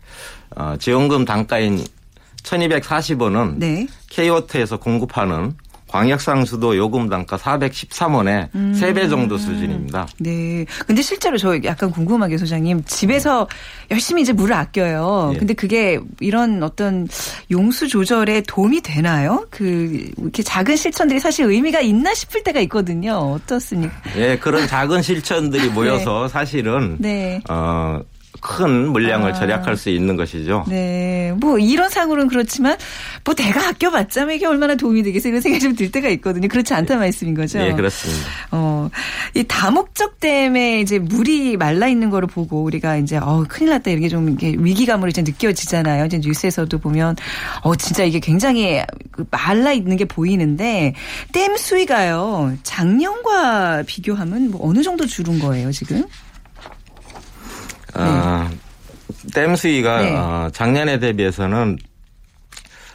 [0.57, 1.85] 어, 지원금 단가인
[2.43, 3.87] 1,240원은 네.
[4.11, 5.55] K워터에서 공급하는
[5.91, 8.73] 광역상수도 요금 단가 413원에 음.
[8.79, 10.07] 3배 정도 수준입니다.
[10.21, 10.65] 네.
[10.87, 13.49] 근데 실제로 저 약간 궁금하게 소장님 집에서
[13.91, 15.33] 열심히 이제 물을 아껴요.
[15.35, 15.39] 예.
[15.39, 17.09] 근데 그게 이런 어떤
[17.51, 19.47] 용수 조절에 도움이 되나요?
[19.51, 23.15] 그 이렇게 작은 실천들이 사실 의미가 있나 싶을 때가 있거든요.
[23.15, 23.93] 어떻습니까?
[24.17, 25.75] 예, 그런 작은 실천들이 네.
[25.75, 26.29] 모여서 네.
[26.29, 27.41] 사실은 네.
[27.51, 28.01] 어
[28.41, 29.35] 큰 물량을 아.
[29.35, 30.65] 절약할 수 있는 것이죠.
[30.69, 31.33] 네.
[31.37, 32.77] 뭐 이런 상으로는 그렇지만
[33.25, 36.49] 뭐 내가 아껴봤자 이게 얼마나 도움이 되겠어 이런 생각이 좀 들 때가 있거든요.
[36.49, 37.01] 그렇지 않다 네.
[37.01, 37.59] 말씀인 거죠.
[37.59, 38.27] 네, 그렇습니다.
[38.51, 38.91] 어,
[39.35, 44.09] 이 다목적 댐에 이제 물이 말라 있는 거를 보고 우리가 이제 어 큰일 났다 이렇게
[44.09, 46.07] 좀 이렇게 위기감으로 이제 느껴지잖아요.
[46.07, 47.17] 이제 뉴스에서도 보면
[47.63, 50.95] 어 진짜 이게 굉장히 그 말라 있는 게 보이는데
[51.33, 52.57] 댐 수위가요.
[52.63, 56.05] 작년과 비교하면 뭐 어느 정도 줄은 거예요, 지금?
[57.95, 58.51] 아,
[59.35, 60.15] 댐 수위가 네.
[60.15, 61.79] 어, 작년에 대비해서는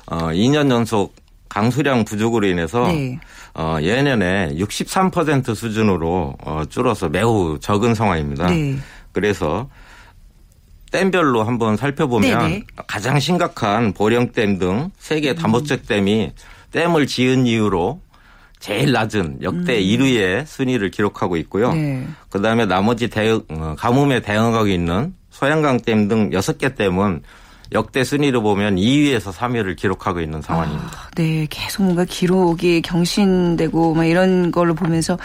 [0.07, 1.15] 어, 2년 연속
[1.49, 3.19] 강수량 부족으로 인해서 네.
[3.53, 8.47] 어, 예년에 63% 수준으로 어, 줄어서 매우 적은 상황입니다.
[8.49, 8.77] 네.
[9.11, 9.69] 그래서
[10.91, 12.49] 댐별로 한번 살펴보면 네네.
[12.49, 12.63] 네.
[12.87, 16.31] 가장 심각한 보령댐 등 세계 다목적 댐이
[16.71, 18.01] 댐을 지은 이후로
[18.65, 19.83] 제일 낮은 역대 음.
[19.83, 21.71] 1위의 순위를 기록하고 있고요.
[21.71, 22.03] 네.
[22.29, 27.21] 그다음에 나머지 대응, 어, 가뭄에 대응하고 있는 소양강댐 등 6개 댐은
[27.73, 30.87] 역대 순위로 보면 2위에서 3위를 기록하고 있는 상황입니다.
[30.87, 35.17] 아, 네, 계속 뭔가 기록이 경신되고 막 이런 걸로 보면서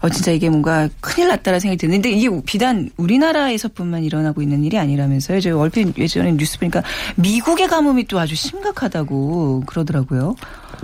[0.00, 5.40] 어 진짜 이게 뭔가 큰일 났다라는 생각이 드는데 이게 비단 우리나라에서뿐만 일어나고 있는 일이 아니라면서요.
[5.40, 6.82] 제가 얼핏 예전에 뉴스 보니까
[7.16, 10.34] 미국의 가뭄이 또 아주 심각하다고 그러더라고요.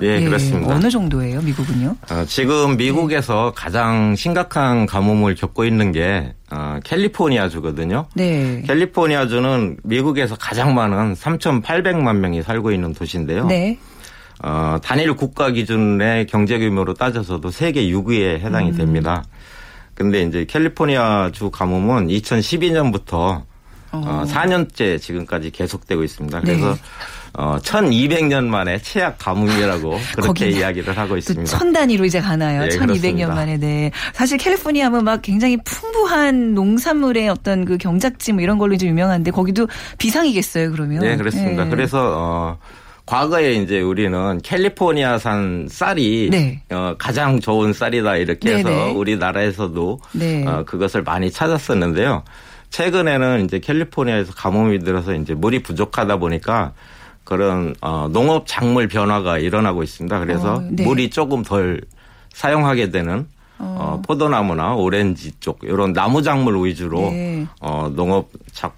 [0.03, 0.75] 예, 네, 그렇습니다.
[0.75, 1.97] 어느 정도예요, 미국은요?
[2.11, 3.63] 어, 지금 미국에서 네.
[3.63, 8.07] 가장 심각한 가뭄을 겪고 있는 게 어, 캘리포니아주거든요.
[8.15, 8.63] 네.
[8.67, 13.47] 캘리포니아주는 미국에서 가장 많은 3,800만 명이 살고 있는 도시인데요.
[13.47, 13.79] 네.
[14.43, 18.77] 어, 단일 국가 기준의 경제 규모로 따져서도 세계 6위에 해당이 음.
[18.77, 19.25] 됩니다.
[19.95, 23.43] 근데 이제 캘리포니아 주 가뭄은 2012년부터
[23.91, 24.25] 어.
[24.27, 26.41] 4년째 지금까지 계속되고 있습니다.
[26.41, 26.81] 그래서 네.
[27.35, 31.45] 어, 1200년 만에 최악 가뭄이라고 그렇게 이야기를 하고 있습니다.
[31.45, 32.63] 천 단위로 이제 가나요?
[32.63, 33.35] 네, 1200년 그렇습니다.
[33.35, 33.59] 만에.
[33.59, 33.91] 네.
[34.13, 39.31] 사실 캘리포니아 하면 막 굉장히 풍부한 농산물의 어떤 그 경작지 뭐 이런 걸로 이제 유명한데
[39.31, 41.01] 거기도 비상이겠어요, 그러면?
[41.01, 41.65] 네, 그렇습니다.
[41.65, 41.71] 네.
[41.71, 42.59] 그래서 어
[43.09, 46.61] 과거에 이제 우리는 캘리포니아산 쌀이 네.
[46.71, 48.93] 어, 가장 좋은 쌀이다 이렇게 해서 네네.
[48.93, 50.47] 우리나라에서도 네.
[50.47, 52.23] 어, 그것을 많이 찾았었는데요.
[52.69, 56.73] 최근에는 이제 캘리포니아에서 가뭄이 들어서 이제 물이 부족하다 보니까
[57.29, 60.19] 그런 어, 농업 작물 변화가 일어나고 있습니다.
[60.21, 60.83] 그래서 어, 네.
[60.83, 61.83] 물이 조금 덜
[62.33, 63.27] 사용하게 되는
[63.59, 63.77] 어.
[63.79, 67.47] 어 포도나무나 오렌지 쪽 이런 나무 작물 위주로 네.
[67.61, 68.75] 어, 농업 작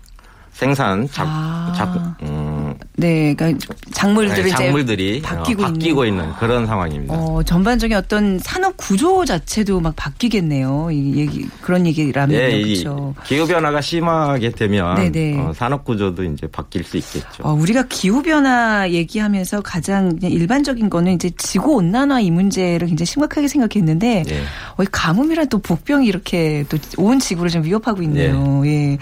[0.51, 1.73] 생산 작, 아.
[1.77, 2.50] 작 음,
[2.97, 6.25] 네, 그러니까 작물들이 네, 작물들이 바뀌고, 어, 바뀌고 있는.
[6.25, 6.37] 있는.
[6.37, 7.15] 그런 상황입니다.
[7.15, 10.91] 어, 전반적인 어떤 산업 구조 자체도 막 바뀌겠네요.
[10.93, 13.15] 이 얘기 그런 얘기라면 네, 그렇죠.
[13.25, 15.39] 기후 변화가 심하게 되면 네, 네.
[15.39, 17.43] 어, 산업 구조도 이제 바뀔 수 있겠죠.
[17.43, 23.49] 어, 우리가 기후 변화 얘기하면서 가장 일반적인 거는 이제 지구 온난화 이 문제를 굉장히 심각하게
[23.49, 24.43] 생각했는데 네.
[24.77, 28.63] 어, 가뭄이란 또 복병이 이렇게 또 온 지구를 좀 위협하고 있네요.
[28.63, 28.93] 네.
[28.93, 28.99] 예.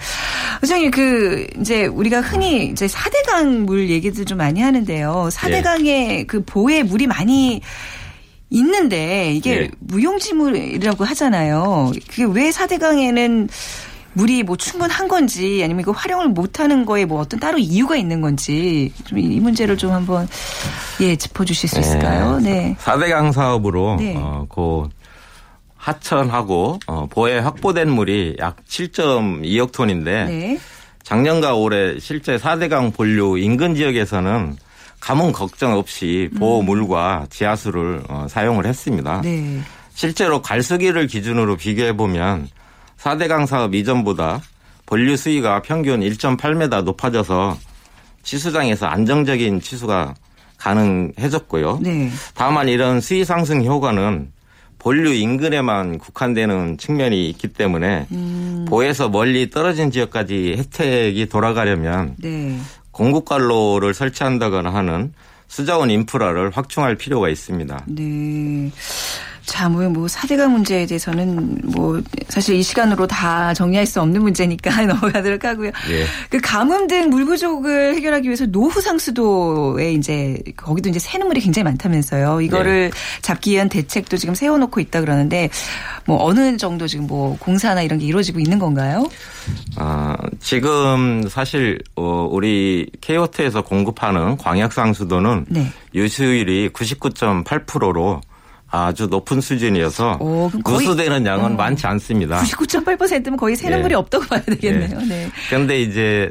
[0.61, 5.29] 선생님 그 이제 우리가 흔히 이제 4대강 물 얘기들 좀 많이 하는데요.
[5.31, 6.23] 4대강에 예.
[6.23, 7.61] 그 보에 물이 많이
[8.49, 9.71] 있는데 이게 예.
[9.77, 11.91] 무용지물이라고 하잖아요.
[12.09, 13.47] 그게 왜 4대강에는
[14.13, 18.91] 물이 뭐 충분한 건지 아니면 이거 활용을 못하는 거에 뭐 어떤 따로 이유가 있는 건지
[19.05, 20.27] 좀 이 문제를 좀 한번
[20.99, 21.81] 예 짚어주실 수 네.
[21.81, 22.39] 있을까요?
[22.39, 22.75] 네.
[22.81, 24.15] 4대강 사업으로 네.
[24.17, 24.89] 어, 그
[25.77, 30.57] 하천하고 어, 보에 확보된 물이 약 7.2억 톤인데 네.
[31.09, 34.55] 작년과 올해 실제 4대강 본류 인근 지역에서는
[34.99, 39.21] 가뭄 걱정 없이 보호물과 지하수를 어, 사용을 했습니다.
[39.21, 39.59] 네.
[39.95, 42.47] 실제로 갈수기를 기준으로 비교해 보면
[42.99, 44.39] 4대강 사업 이전보다
[44.85, 47.57] 본류 수위가 평균 1.8m 높아져서
[48.21, 50.13] 치수장에서 안정적인 치수가
[50.57, 51.79] 가능해졌고요.
[51.81, 52.11] 네.
[52.35, 54.31] 다만 이런 수위 상승 효과는
[54.79, 58.65] 본류 인근에만 국한되는 측면이 있기 때문에 음.
[58.67, 62.57] 보에서 멀리 떨어진 지역까지 혜택이 돌아가려면 네.
[62.91, 65.13] 공급관로를 설치한다거나 하는
[65.47, 67.85] 수자원 인프라를 확충할 필요가 있습니다.
[67.87, 68.71] 네.
[69.49, 74.69] 자, 뭐, 뭐, 4대강 문제에 대해서는 뭐, 사실 이 시간으로 다 정리할 수 없는 문제니까
[74.85, 75.71] 넘어가도록 하고요.
[75.89, 76.05] 예.
[76.29, 81.63] 그 가뭄 등 물 부족을 해결하기 위해서 노후 상수도에 이제, 거기도 이제 새는 물이 굉장히
[81.63, 82.41] 많다면서요.
[82.41, 83.21] 이거를 예.
[83.23, 85.49] 잡기 위한 대책도 지금 세워놓고 있다 그러는데,
[86.05, 89.09] 뭐, 어느 정도 지금 뭐, 공사나 이런 게 이루어지고 있는 건가요?
[89.77, 95.71] 아, 지금 사실, 어, 우리 케이오트에서 공급하는 광약 상수도는 네.
[95.95, 98.21] 유수율이 99.8%로
[98.71, 101.55] 아주 높은 수준이어서 오, 누수되는 양은 어.
[101.55, 102.41] 많지 않습니다.
[102.41, 103.95] 99.8%면 거의 새는 물이 네.
[103.95, 104.99] 없다고 봐야 되겠네요.
[105.01, 105.29] 네.
[105.49, 105.81] 그런데 네.
[105.81, 106.29] 이제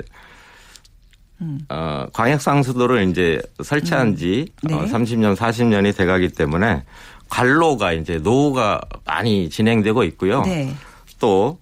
[1.40, 1.60] 음.
[1.68, 4.68] 어, 광역상수도를 이제 설치한 지 음.
[4.68, 4.74] 네.
[4.74, 6.84] 어, 30년, 40년이 돼가기 때문에
[7.28, 10.42] 관로가 이제 노후가 많이 진행되고 있고요.
[10.42, 10.72] 네.
[11.18, 11.58] 또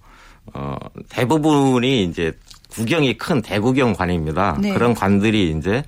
[0.53, 0.75] 어,
[1.09, 2.31] 대부분이 이제
[2.69, 4.57] 구경이 큰 대구경 관입니다.
[4.61, 4.73] 네.
[4.73, 5.83] 그런 관들이 이제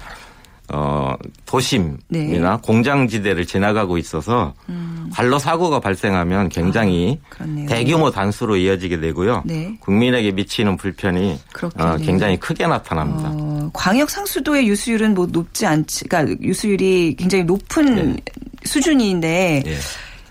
[0.71, 2.39] 어, 도심이나 네.
[2.61, 5.09] 공장지대를 지나가고 있어서 음.
[5.11, 9.43] 관로 사고가 발생하면 굉장히 아, 대규모 단수로 이어지게 되고요.
[9.45, 9.75] 네.
[9.79, 11.39] 국민에게 미치는 불편이
[11.75, 13.31] 어, 굉장히 크게 나타납니다.
[13.33, 18.15] 어, 광역 상수도의 유수율은 뭐 높지 않지, 그러니까 유수율이 굉장히 높은 네.
[18.63, 19.75] 수준인데 네.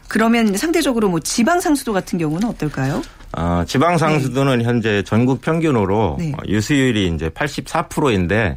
[0.06, 3.02] 그러면 상대적으로 뭐 지방 상수도 같은 경우는 어떨까요?
[3.36, 4.64] 어, 지방 상수도는 네.
[4.64, 6.32] 현재 전국 평균으로 네.
[6.46, 8.56] 유수율이 이제 84%인데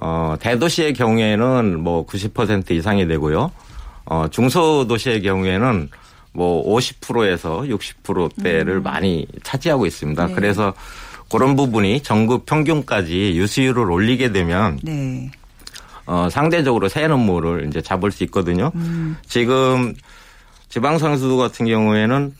[0.00, 3.52] 어, 대도시의 경우에는 뭐 90% 이상이 되고요.
[4.06, 5.90] 어, 중소도시의 경우에는
[6.32, 8.82] 뭐 50%에서 60%대를 음.
[8.82, 10.26] 많이 차지하고 있습니다.
[10.26, 10.34] 네.
[10.34, 10.72] 그래서
[11.30, 15.30] 그런 부분이 전국 평균까지 유수율을 올리게 되면 네.
[16.06, 18.72] 어, 상대적으로 새는 물을 이제 잡을 수 있거든요.
[18.74, 19.16] 음.
[19.26, 19.94] 지금
[20.70, 22.34] 지방상수도 같은 경우에는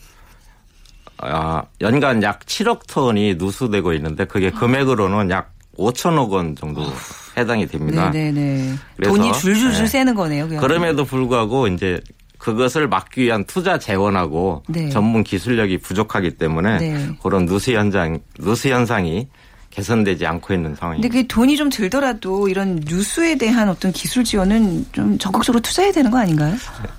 [1.19, 6.83] 아, 연간 약 7억 톤이 누수되고 있는데 그게 금액으로는 약 5천억 원 정도
[7.37, 8.11] 해당이 됩니다.
[8.11, 8.75] 네네.
[9.03, 9.87] 돈이 줄줄줄 네.
[9.87, 10.49] 새는 거네요.
[10.49, 10.61] 그냥.
[10.63, 12.01] 그럼에도 불구하고 이제
[12.39, 14.89] 그것을 막기 위한 투자 재원하고 네.
[14.89, 17.09] 전문 기술력이 부족하기 때문에 네.
[17.23, 19.29] 그런 누수 현장 누수 현상이
[19.71, 21.09] 개선되지 않고 있는 상황입니다.
[21.09, 26.11] 근데 그 돈이 좀 들더라도 이런 뉴스에 대한 어떤 기술 지원은 좀 적극적으로 투자해야 되는
[26.11, 26.57] 거 아닌가요?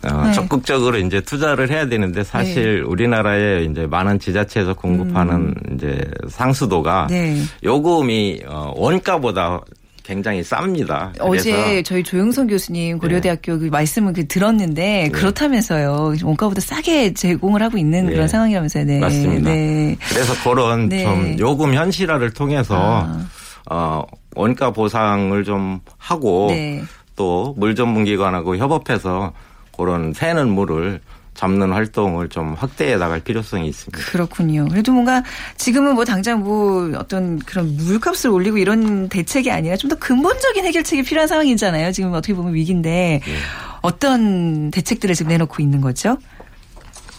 [0.10, 0.32] 어, 네.
[0.32, 2.82] 적극적으로 이제 투자를 해야 되는데 사실 네.
[2.82, 5.76] 우리나라에 이제 많은 지자체에서 공급하는 음.
[5.76, 7.42] 이제 상수도가 네.
[7.64, 9.60] 요금이 어, 원가보다
[10.04, 11.12] 굉장히 쌉니다.
[11.20, 13.60] 어제 저희 조영선 교수님 고려대학교 네.
[13.60, 15.10] 그 말씀을 그 들었는데 네.
[15.10, 16.16] 그렇다면서요.
[16.24, 18.14] 원가보다 싸게 제공을 하고 있는 네.
[18.14, 18.86] 그런 상황이라면서요.
[18.86, 19.00] 네.
[19.00, 19.50] 맞습니다.
[19.50, 19.98] 네.
[20.10, 21.04] 그래서 그런 네.
[21.04, 23.28] 좀 요금 현실화를 통해서 아.
[23.70, 24.04] 어,
[24.36, 26.82] 원가 보상을 좀 하고 네.
[27.16, 29.34] 또물 전문기관하고 협업해서
[29.78, 31.00] 그런 새는 물을
[31.42, 33.98] 잡는 활동을 좀 확대해 나갈 필요성이 있습니다.
[34.12, 34.68] 그렇군요.
[34.70, 35.24] 그래도 뭔가
[35.58, 41.02] 지금은 뭐 당장 뭐 어떤 그런 물값을 올리고 이런 대책이 아니라 좀 더 근본적인 해결책이
[41.04, 41.92] 필요한 상황이잖아요.
[41.94, 43.34] 지금 어떻게 보면 위기인데 네.
[43.82, 46.18] 어떤 대책들을 지금 내놓고 있는 거죠?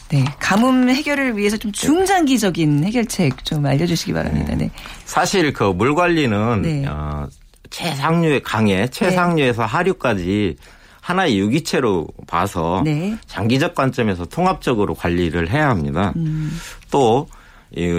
[0.09, 0.25] 네.
[0.39, 4.55] 가뭄 해결을 위해서 좀 중장기적인 해결책 좀 알려주시기 바랍니다.
[4.57, 4.71] 네.
[5.05, 6.87] 사실 그 물 관리는 네.
[6.87, 7.27] 어,
[7.71, 10.57] 최상류의 강에 최상류에서 하류까지
[11.03, 13.19] 하나의 유기체로 봐서 네.
[13.27, 16.13] 장기적 관점에서 통합적으로 관리를 해야 합니다.
[16.17, 16.57] 음.
[16.91, 17.29] 또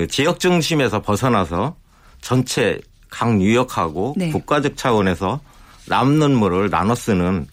[0.09, 1.75] 지역 중심에서 벗어나서
[2.21, 4.31] 전체 강 유역하고 네.
[4.31, 5.41] 국가적 차원에서
[5.87, 7.45] 남는 물을 나눠 쓰는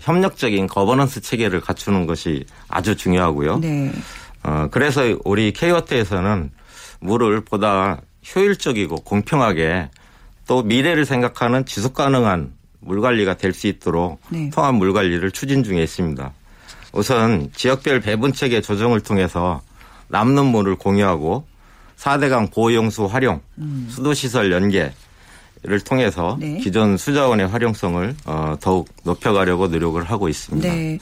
[0.00, 3.58] 협력적인 거버넌스 체계를 갖추는 것이 아주 중요하고요.
[3.58, 3.92] 네.
[4.42, 6.50] 어, 그래서 우리 케이워트에서는
[7.00, 8.00] 물을 보다
[8.34, 9.90] 효율적이고 공평하게
[10.46, 12.54] 또 미래를 생각하는 지속 가능한
[12.84, 14.50] 물 관리가 될 수 있도록 네.
[14.50, 16.32] 통합 물 관리를 추진 중에 있습니다.
[16.92, 19.62] 우선 지역별 배분 체계 조정을 통해서
[20.08, 21.46] 남는 물을 공유하고
[21.96, 23.88] 4대강 보용수 활용, 음.
[23.90, 24.92] 수도시설 연계,
[25.66, 26.58] 를 통해서 네.
[26.58, 30.68] 기존 수자원의 활용성을 어, 더욱 높여가려고 노력을 하고 있습니다.
[30.68, 30.98] 네.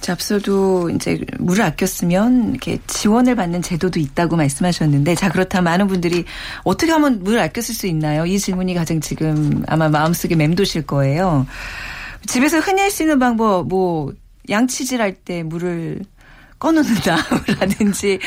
[0.00, 6.24] 자, 앞서도 이제 물을 아꼈으면 이렇게 지원을 받는 제도도 있다고 말씀하셨는데 자 그렇다면 많은 분들이
[6.64, 8.24] 어떻게 하면 물을 아껴 쓸 수 있나요?
[8.24, 11.46] 이 질문이 가장 지금 아마 마음속에 맴도실 거예요.
[12.26, 14.14] 집에서 흔히 할 수 있는 방법 뭐
[14.48, 16.00] 양치질 할 때 물을
[16.58, 18.18] 꺼놓는다라든지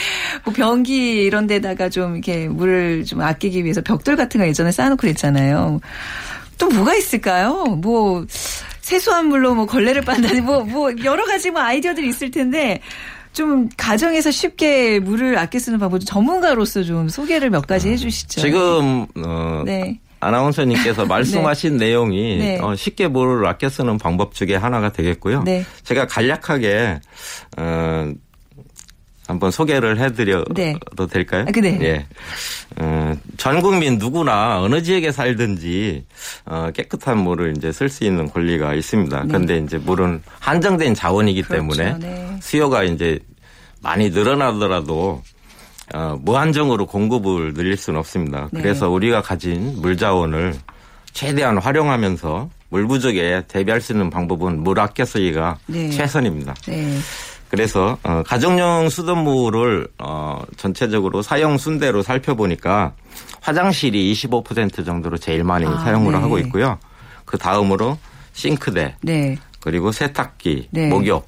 [0.43, 5.01] 뭐 변기 이런 데다가 좀 이렇게 물을 좀 아끼기 위해서 벽돌 같은 거 예전에 쌓아놓고
[5.01, 5.79] 그랬잖아요.
[6.57, 7.65] 또 뭐가 있을까요?
[7.65, 8.25] 뭐
[8.81, 12.81] 세수한 물로 뭐 걸레를 빤다니 뭐, 뭐 여러 가지 뭐 아이디어들이 있을 텐데
[13.33, 18.41] 좀 가정에서 쉽게 물을 아껴 쓰는 방법 전문가로서 좀 소개를 몇 가지 해 주시죠.
[18.41, 19.99] 지금 어 네.
[20.19, 21.88] 아나운서님께서 말씀하신 네.
[21.88, 22.60] 내용이 네.
[22.60, 25.43] 어, 쉽게 물을 아껴 쓰는 방법 중에 하나가 되겠고요.
[25.43, 25.65] 네.
[25.84, 26.99] 제가 간략하게
[27.58, 28.12] 어,
[29.29, 30.75] 한번 소개를 해드려도 네.
[31.12, 31.45] 될까요?
[31.47, 31.77] 아, 네.
[31.82, 32.05] 예.
[32.82, 36.05] 어, 전 국민 누구나 어느 지역에 살든지
[36.45, 39.21] 어, 깨끗한 물을 이제 쓸 수 있는 권리가 있습니다.
[39.21, 39.27] 네.
[39.27, 41.62] 그런데 이제 물은 한정된 자원이기 그렇죠.
[41.62, 42.38] 때문에 네.
[42.41, 43.19] 수요가 이제
[43.82, 45.21] 많이 늘어나더라도
[45.93, 48.49] 어, 무한정으로 공급을 늘릴 수는 없습니다.
[48.52, 48.62] 네.
[48.62, 50.56] 그래서 우리가 가진 물 자원을
[51.13, 55.89] 최대한 활용하면서 물 부족에 대비할 수 있는 방법은 물 아껴 쓰기가 네.
[55.89, 56.54] 최선입니다.
[56.67, 56.97] 네.
[57.49, 62.93] 그래서 어, 가정용 수돗물을 어, 전체적으로 사용 순대로 살펴보니까
[63.41, 66.19] 화장실이 25% 정도로 제일 많이 아, 사용을 네.
[66.19, 66.78] 하고 있고요.
[67.25, 67.97] 그 다음으로
[68.34, 69.38] 싱크대, 네.
[69.60, 70.88] 그리고 세탁기, 네.
[70.88, 71.28] 목욕,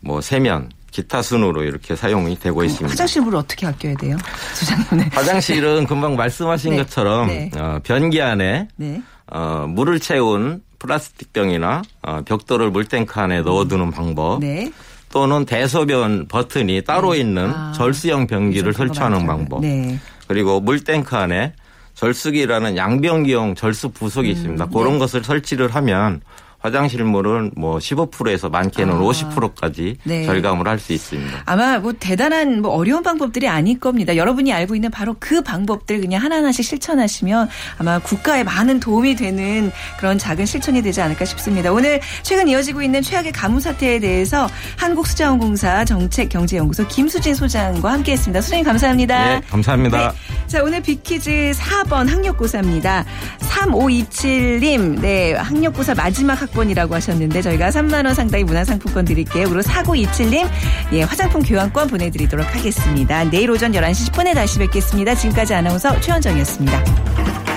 [0.00, 2.92] 뭐 세면, 기타 순으로 이렇게 사용이 되고 있습니다.
[2.92, 4.16] 화장실 물을 어떻게 아껴야 돼요,
[4.54, 4.86] 소장님?
[4.98, 5.08] 네.
[5.12, 6.76] 화장실은 금방 말씀하신 네.
[6.76, 7.50] 것처럼 네.
[7.56, 9.02] 어, 변기 안에 네.
[9.26, 14.40] 어, 물을 채운 플라스틱 병이나 어, 벽돌을 물탱크 안에 넣어두는 방법.
[14.40, 14.70] 네.
[15.10, 17.20] 또는 대소변 버튼이 따로 네.
[17.20, 19.60] 있는 아, 절수형 변기를 설치하는 방법.
[19.60, 19.98] 네.
[20.26, 21.52] 그리고 물탱크 안에
[21.94, 24.66] 절수기라는 양변기용 절수 부속이 음, 있습니다.
[24.66, 24.98] 그런 네.
[24.98, 26.22] 것을 설치를 하면
[26.62, 28.98] 화장실 물은 뭐 15%에서 많게는 아.
[28.98, 30.24] 50%까지 네.
[30.24, 31.42] 절감을 할 수 있습니다.
[31.44, 34.16] 아마 뭐 대단한 뭐 어려운 방법들이 아닐 겁니다.
[34.16, 37.48] 여러분이 알고 있는 바로 그 방법들 그냥 하나하나씩 실천하시면
[37.78, 41.70] 아마 국가에 많은 도움이 되는 그런 작은 실천이 되지 않을까 싶습니다.
[41.70, 48.40] 오늘 최근 이어지고 있는 최악의 가뭄 사태에 대해서 한국수자원공사 정책경제연구소 김수진 소장과 함께했습니다.
[48.40, 49.24] 소장님 감사합니다.
[49.38, 50.12] 네, 감사합니다.
[50.12, 50.46] 네.
[50.48, 53.04] 자 오늘 비키즈 4번 학력고사입니다.
[53.40, 59.48] 3527님 네 학력고사 마지막 학 학번이라고 하셨는데 저희가 3만 원 상당의 문화상품권 드릴게요.
[59.48, 60.48] 그리고 4927님
[60.92, 63.24] 예, 화장품 교환권 보내드리도록 하겠습니다.
[63.24, 65.14] 내일 오전 11시 10분에 다시 뵙겠습니다.
[65.14, 67.51] 지금까지 아나운서 최원정이었습니다.